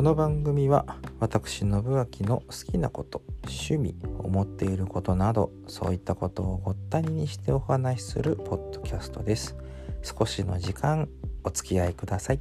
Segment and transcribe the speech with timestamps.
[0.00, 9.58] この番組は私信明の好きなこと趣味思っていることなどそういったことをごったににしてお話しするポッドキャストです。
[10.02, 11.06] 少しの時間
[11.44, 12.40] お付き合いください。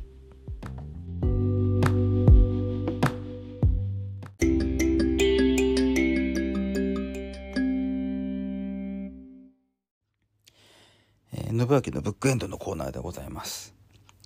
[11.33, 13.78] えー、信明のブックエンドのコーナーでございます。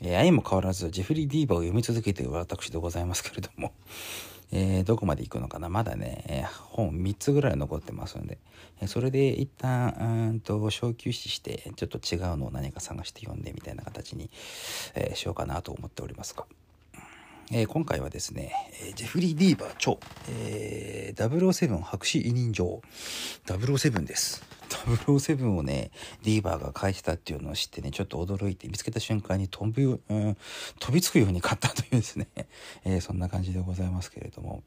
[0.04, 3.72] えー、相も変わらずジェフリー・ディーバーを読み続けている私でございますけれども、
[4.52, 5.70] えー、どこまで行くのかな？
[5.70, 8.38] まだね、えー、本3つぐらい残ってますんで、
[8.82, 14.30] えそれで一旦うんと小休止してちょっと違うのを何か探して読んでみたいな形に、
[14.94, 16.46] えしようかなと思っておりますが。
[17.52, 19.98] えー、今回はですね、えジェフリー・ディーバー著、
[20.30, 22.82] えー、007白紙委任状。
[23.46, 24.44] 007です。
[24.86, 25.92] 007をね、
[26.24, 30.38] ディーバーが書いてたっていうのを知ってね、ちょっと驚いて、見つけた瞬間に飛ぶ、うん、
[30.80, 32.28] 飛びつくように買ったというですね、
[32.86, 34.64] えー、そんな感じでございますけれども。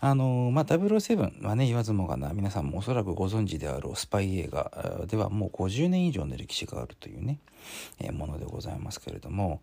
[0.00, 7.38] あのー、まあ、007はね、言わずもがな、皆さんもおそらくご存知であろうスパイ映画ではもう50年以上の歴史があるというね、
[7.98, 9.60] えー、ものでございますけれども、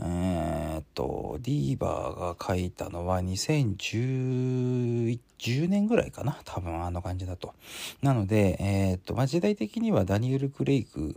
[0.00, 5.18] え、っと、ディーバーが書いたのは2010
[5.68, 7.54] 年ぐらいかな多分あの感じだと。
[8.02, 11.14] なので、えー、っと、まあ、時代的にはダニエル・クレイク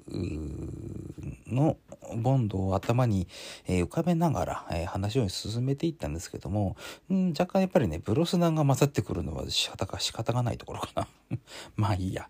[1.47, 1.77] の
[2.15, 3.27] ボンドを頭に、
[3.67, 6.77] 浮かべながら、話を進めていったんですけども、
[7.11, 11.07] ん若干やっぱりね、ブロスナンが混ざってくるのは仕方か仕方がないところかな。
[11.75, 12.29] まあいいや。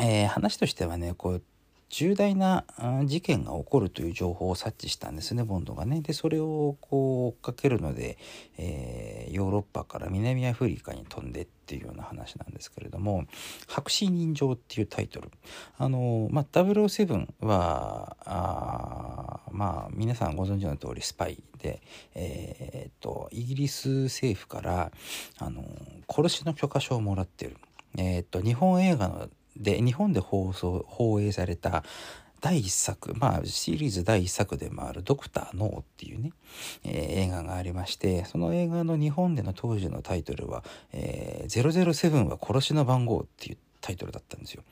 [0.00, 1.42] えー、話としてはね、こう、
[1.90, 2.64] 重大な
[3.06, 6.00] 事件が起こるという情報を察知したんですねボンドがね。
[6.00, 8.18] でそれをこう追っかけるので、
[8.58, 13.24] えー、ヨーロッパから南アフリカに飛んでっていうような話なんですけれども
[13.66, 15.30] 「白紙人情」っていうタイトル。
[15.78, 21.82] あのまあ、007はあまあ皆さんご存知の通りスパイで、
[22.14, 24.92] えー、っとイギリス政府から
[25.38, 25.64] あの
[26.08, 27.56] 殺しの許可証をもらってる。
[27.96, 31.84] えー、っと日本映画ので日本で放送放映された
[32.40, 36.32] 第1作まあシリーズ第1作でもある「ドクター・ノー」っていうね、
[36.84, 44.62] えー、映画がありましてその映画の日本での当時のタイトルは「えー、007は殺しの番号」っていうタイトルだったんですよ。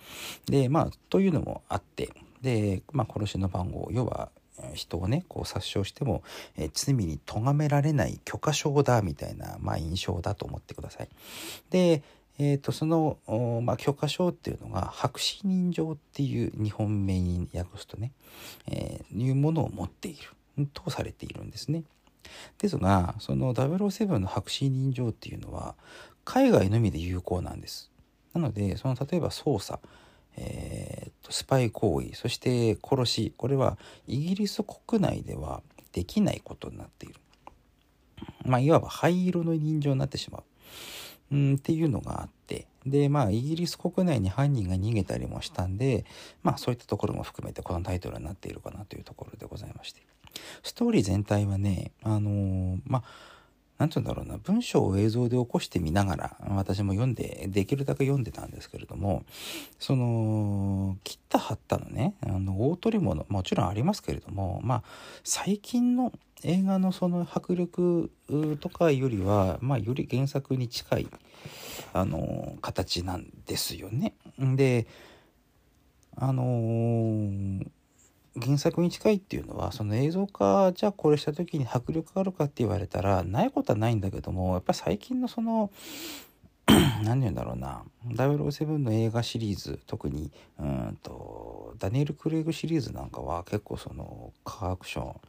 [0.46, 2.10] でまあというのもあって
[2.42, 4.30] で、まあ、殺しの番号要は
[4.74, 6.22] 人をねこう殺傷しても、
[6.56, 11.08] え、罪に咎められない許可証だみたいな、まあ、印象だと思ってください。
[11.70, 12.02] で
[12.38, 13.18] えーと、その、
[13.62, 18.12] まあ、許可証っていうのが白紙人情っていう日本名に訳すとね、
[18.68, 20.16] えー、いうものを持ってい
[20.58, 21.84] るとされているんですね。
[22.58, 25.76] ですがその007の白紙人情っていうのは
[26.24, 27.90] 海外のみで有効なんです。
[28.34, 29.78] なのでその例えば捜査、
[30.36, 37.14] えーと、スパイ行為そして殺しこれはイギリス国内ではできないことになっている。
[38.44, 40.42] まあ、いわば灰色の人情になってしまう。
[41.32, 42.66] うんっていうのがあって。
[42.86, 46.04] でまあイギリス国内に犯人が逃げたりもしたんで
[46.44, 50.02] まあそういったところも含めてこのタイトルになっているかなというところでございまして。
[50.62, 53.02] ストーリー全体はねあのー、まあ
[53.78, 59.24] 何て言うんだろうな文章を映像で起こしてみながら私も読んでできるだけ読んでたんですけれども
[59.78, 64.82] その切った貼ったのねあの大取り物もちろんありますけれどもまあ
[65.24, 66.12] 最近の
[66.44, 68.10] 映画のその迫力
[68.60, 71.08] とかよりはまあより原作に近い
[71.92, 74.14] あの形なんですよね。
[74.38, 74.86] で
[76.16, 77.70] あのー
[78.40, 85.70] 原作に近いっていうのはその映像化じゃあこれした時に迫力あるかって言われたらないことはないんだけどもやっぱ最近のその
[87.02, 95.20] 何て言うんだろうな007の映画シリーズ特にうんとダニエル・クレイグシリーズなんかは結構そのカーアクション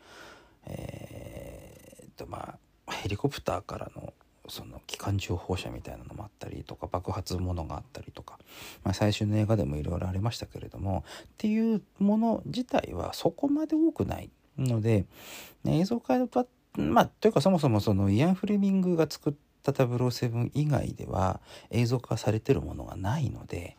[0.68, 4.14] えー、っとまあヘリコプターからの
[4.50, 8.40] その機関銃放射みたいなのもあったりとか爆発ものがあったりとか、
[8.84, 15.06] まあ、最終の映画でもいろいろありましたけれどもっていうもの自体はそこまで多くないので、
[15.64, 16.46] ね、映像化は
[16.78, 19.34] まあというかそもそもそのイアン・フレミングが作っ
[19.64, 21.42] た007以外では
[21.72, 23.76] 映像化されてるものがないので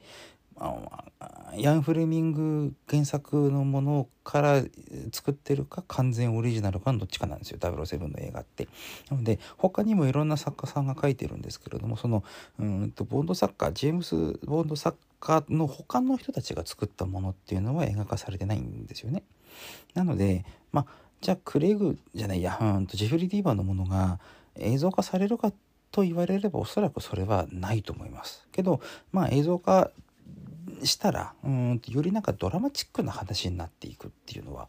[1.57, 4.63] ヤン・フレミング原作のものから
[5.13, 8.69] 作ってるか完全オリジナルかのどっちかなんですよ007の映画って。
[9.11, 12.23] なので他にもいろんな作家さんが書いてるんですけれどもその
[12.59, 14.15] うんとボンド作家ジェームス・
[14.47, 19.23] ボンド作家の他の人たちが作ったものっていうのは映画化されてないんですよね。
[19.95, 20.87] なのでまあ
[21.21, 24.21] じゃあクレイグじゃないやうんとジェフリー・ディーバーのものが
[24.57, 25.53] 映像化されるか
[25.91, 28.47] と言われればおそらくそれはないと思います。
[28.53, 28.81] けど
[29.13, 29.91] まあ映像化
[30.85, 34.69] したらうんよりなんかドラマチックな話になっていくっていうのは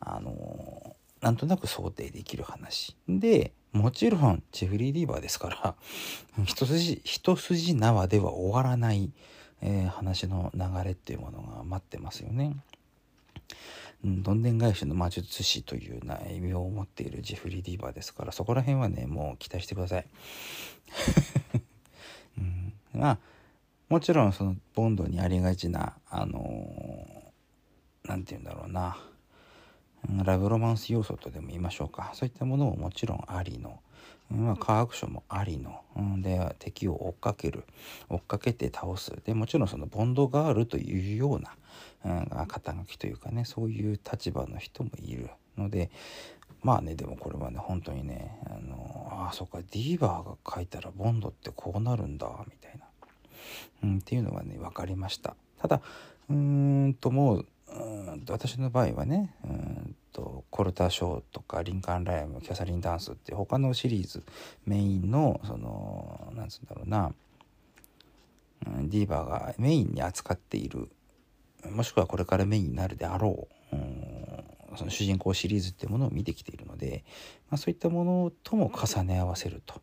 [0.00, 5.74] あのなんとなく想定できる話でもちろんジェフリー・ディーバーですから
[6.44, 9.12] 一筋一筋縄では終わらない、
[9.60, 12.56] えー、話の流れっていうものが待ってますよね。
[14.04, 20.06] どんでん返しの魔術師というな意味を持っているジェフリー・ディーバーですからそこら辺はねもう期待してください。
[22.36, 23.18] うん、まあ
[23.92, 26.40] もちろんそのボンドにありがちなあの
[28.04, 28.96] 何、て言うんだろうな。
[30.24, 32.10] ラブロマンス要素とでも言いましょうか。
[32.14, 33.80] そういったものももちろんありの、
[34.30, 37.64] まあ、科学書もありの、うん、で敵を追っかける。
[38.08, 39.12] 追っかけて倒す。
[39.26, 41.54] でもちろんそのボンドガールというような、
[42.06, 43.44] うん、肩書きというかね。
[43.44, 45.28] そういう立場の人もいる
[45.58, 45.90] ので。
[46.62, 52.86] まあねでもこれはね本当にねあのあそっかディーバーが書いたらボンドってこうなるんだみたいな、
[53.82, 55.80] うん、っていうのがね分かりましたただ
[56.28, 56.36] うー
[56.88, 64.22] んともううん私の場合はねうんとコルタショーとかリンカーン・ライムキャサリン・ダンスって他のシリーズ
[64.66, 67.12] メインのそのなんつうんだろうな、
[68.66, 70.90] うん、ディーバーがメインに扱っている
[71.70, 77.04] もしくはこれからメインになるであろう、うん、その主人公シリーズっていうものを見てきているので、
[77.50, 79.80] まあ、そういったものとも重ね合わせると。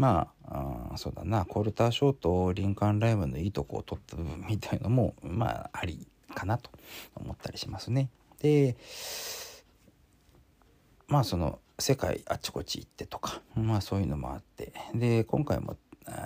[0.00, 1.44] まあそうだな。
[1.44, 6.70] コルターショーとリンカーン・ライムのいいとこを取った部分みたいのもまあありかなと
[7.16, 8.08] 思ったりしますね。
[8.40, 8.76] で
[11.06, 14.72] まあその世界あっちこっち行ってとかまあそういうのもあって。
[14.94, 15.76] で今回も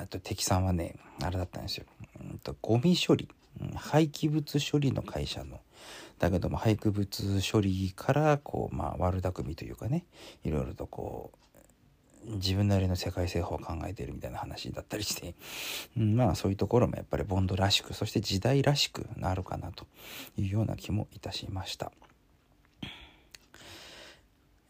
[0.09, 1.87] と敵さんはねあれだったんですよ、
[2.21, 3.29] うんと、ゴミ処理。
[3.77, 5.61] 廃棄物処理の会社の。
[6.19, 10.05] だけども廃棄物処理からこうまあ悪巧みというかね
[10.45, 11.44] いろいろとこう
[12.27, 15.35] 自分なりの世界製法を考えているみたいな話だったりして、
[15.97, 19.87] うん、まあそういうところもやっぱりボンドらしくそして時代らしくなるかなと
[20.37, 21.93] いうような気もいたしました。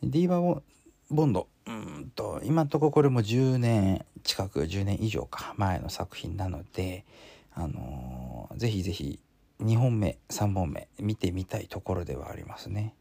[0.02, 0.62] ディーバー
[1.10, 7.04] ボンドうんと今んとここれも10年近く10年以上か前の作品なので
[7.54, 9.20] あのー、ぜひぜひ
[9.60, 12.94] 2本目3本目見てみたいところではありますね。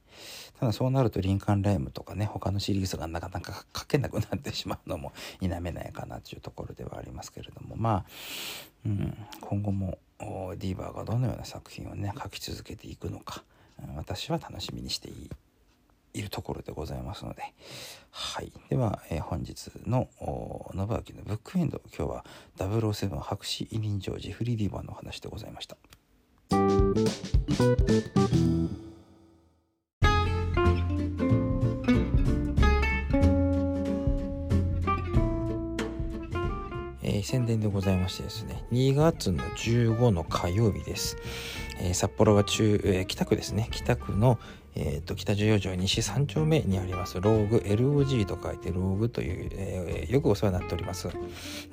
[0.59, 8.05] ただそうなるとリンカン・ライムとかね他のシリーズがなかなか書けなくなってしまうのも否めないかなというところではありますけれどもまあ、
[8.85, 13.43] うん、今後もディーバーがどのような作品をね書き続けていくのか
[13.95, 15.09] 私は楽しみにして
[16.13, 17.41] いるところでございますので、
[18.11, 18.51] はい。
[18.69, 20.29] では、えー、本日の信
[20.75, 20.95] 明のブ
[21.33, 22.25] ックエンド、今日は
[22.57, 25.77] 007白紙委任状ジフリー・ディーバーのお話でございました。
[37.23, 41.17] 宣伝でございましてですね、2月の15の火曜日です。
[41.79, 44.39] えー、札幌は中、えー、北区ですね、北区の、
[44.75, 51.09] えーと、北十四条西3丁目にありますローグ LOG と書いてローグという、えー、よくお世話になっております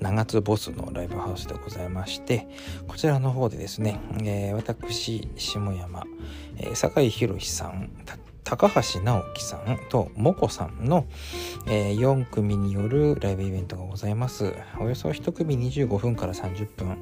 [0.00, 2.46] 長津ボスのライブハウスでございまして
[2.86, 6.04] こちらの方でですね、えー、私下山、
[6.58, 7.90] えー、酒井宏さん
[8.44, 11.06] 高橋直樹さんともこさんの、
[11.66, 14.54] えー、4組によるライブイベントがございます。
[14.80, 16.96] およそ1組25分から30分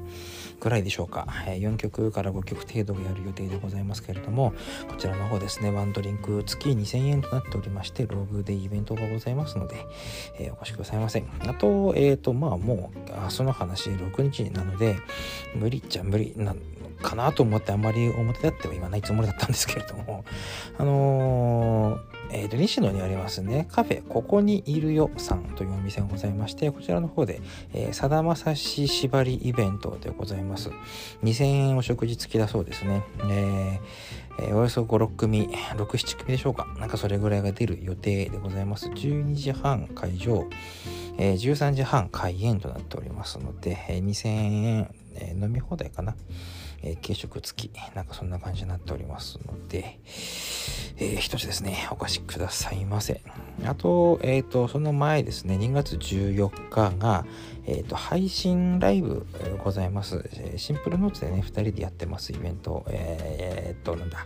[0.59, 1.27] くらいでしょうか。
[1.47, 4.53] えー、4曲から5曲程度をやる予定でございますけれども、
[4.87, 9.85] こちらの方ですね、ワンドリンク月2000円となっておりまして、ログでイベントがございますので、
[10.37, 11.23] えー、お越しくださいませ。
[11.47, 14.97] あと、えっ、ー、と、まあもう、明日の話6日なので、
[15.55, 16.53] 無理っちゃ無理な
[17.01, 20.25] かなと思ってあんまり表立っては言わないつもりだったんですけれども、
[20.77, 21.99] あのー、
[22.31, 23.67] えー、と西野にありますね。
[23.71, 27.41] カフェここにいるよさんというお店がございましてこちらの方で
[27.91, 30.69] さだまさし縛りイベントでございます。
[31.23, 36.67] 2000円お食事付きだそうですね、えー、およそ56組67組でしょうか。
[36.77, 38.89] なんかそれぐらいが出る予定でございます。
[38.89, 40.45] 12時半会場、
[41.17, 46.15] えー、13時半開演となっておりますので、えー、2000円、えー、飲み放題かな。
[46.81, 49.99] えー、軽食付き、なんかそんな感じになっておりますので、
[50.97, 53.21] えー、一つですね、お貸しくださいませ。
[53.65, 57.25] あと、えっ、ー、と、その前ですね、2月14日が、
[57.69, 59.27] えっ、ー、と、配信ライブ、
[59.63, 60.27] ございます。
[60.57, 64.25] シンプルノーツでね、2人でやってますイベント、えー、っと、なんだ、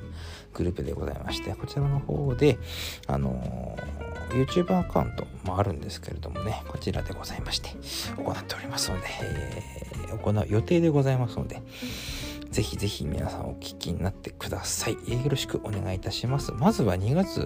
[0.53, 2.57] グループでございまして、こちらの方で、
[3.05, 7.71] あのー、YouTube アカウントもあるんですけれどもね、こちらでございまして、
[8.23, 11.61] 行っておりますので、えー、行う予定でございますので、
[12.49, 14.93] ぜひぜひ皆さんお聞きになってください。
[14.93, 16.53] よろしくお願いいたします。
[16.53, 17.41] まずは2月、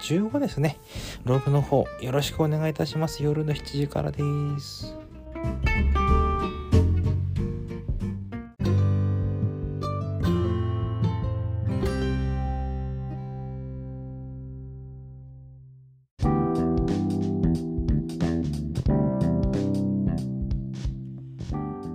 [0.00, 0.78] 15ですね。
[1.24, 3.22] ログの方、よろしくお願いいたします。
[3.22, 4.22] 夜の7時からで
[4.58, 5.03] す。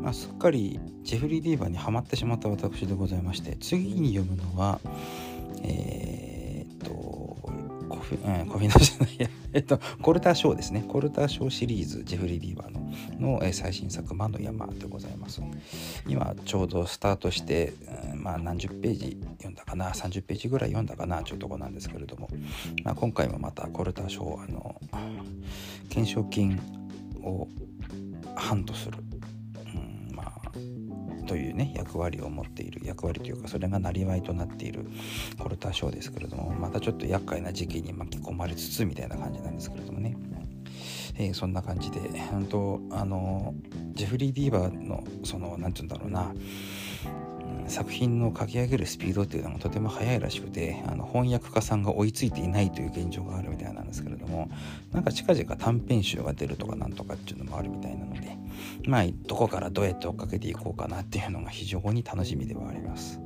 [0.09, 4.79] まあ、すっかりジェフリー・ディーバーにはまってしまった私でございまして次に読むのは、
[5.61, 6.28] えー
[8.09, 10.83] フ、うん、コフィナじゃないや、 えっと、コルターショーですね。
[10.87, 12.79] コルターショーシリーズ、ジェフリー・ディーバーの
[13.19, 15.41] の、え最新作、魔の山でございます。
[16.07, 17.73] 今、ちょうどスタートして、
[18.13, 22.29] うん、まあ、何十ページ読んだかな、30ページぐらい読んだかな、ちょっとこなんですけれども、
[22.83, 24.81] まあ、今回もまたコルターショー、あの、
[25.89, 26.59] 懸賞金
[27.23, 27.47] を
[28.35, 28.97] ハントする。
[29.75, 30.33] うんま
[31.29, 34.88] というね役割を持っている役割というかそれがなりわいとなっている
[35.38, 40.17] コルターショーですけれどもまたちょっと厄介な時期に巻き込まれつつみたいな感じなんですけれどもね、
[41.19, 42.00] えー、そんな感じで
[42.31, 43.53] 本当あの
[43.93, 46.33] ジェフリー・ディーバーのその何て言うんだろうな
[47.67, 54.49] 作品の書き上げるスピードっていうのがとても速いらしくてあの翻訳家さんが追いついていないという現状があるみたいなんですけれども
[54.91, 58.37] なんか近々短編集が出るとかなんとかっていうのもあるみたいなので
[58.87, 63.19] まあどこからどうやって追っかけていこうかなっていうのが非常に楽しみではあります。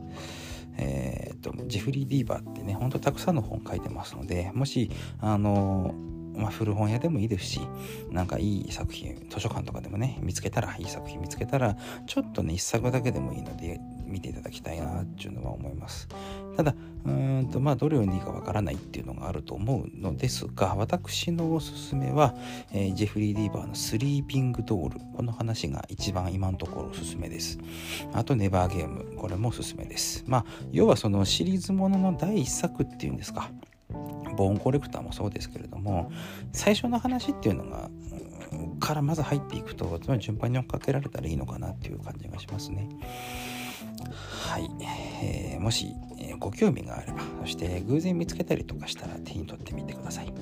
[0.77, 4.89] えー、っとジェフリー・ディーバーってねほんとたくさんの本書いてますのでもし
[5.19, 5.93] あの
[6.35, 7.61] まあ、古本屋でもいいですし
[8.11, 11.77] なんかいい作品図書館とかでもね見つけたらいい作品見つけたら
[12.07, 13.79] ちょっとね一作だけでもいいので
[14.13, 16.07] 見ていただきたいなっていうのは思います。
[16.55, 22.33] ただうんとまあどれを読んでいいかわからないっていうのがあると思うのですが私のおすすめは、
[22.71, 27.57] えー、ジェフリー・ディーバーのスリーピングドールこの話が一番今のところおすすめです。
[28.13, 30.23] あとネバーゲームこれもおすすめです。
[30.27, 33.49] まあ要はそのシリーズものの第一作っていうんですか。
[34.37, 36.11] ボーンコレクターもそうですけれども
[36.51, 37.89] 最初の話っていうのが
[38.79, 42.89] からまず入っていくとつまり順番に追っかけられたらいいのかなっていう感じがしますね。
[44.49, 50.33] はい、えー、もし、えー、ご興味があればそして偶然見つけたりとかしたら手に取ってみてください、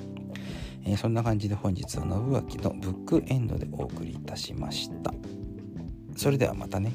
[0.84, 5.12] えー、そんな感じで本日は信明のブックエンドでお送りいたしました。
[6.16, 6.92] それではまたね。